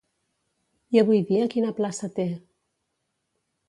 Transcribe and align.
I 0.95 1.01
avui 1.03 1.21
dia 1.33 1.51
quina 1.53 1.77
plaça 1.83 2.13
té? 2.19 2.29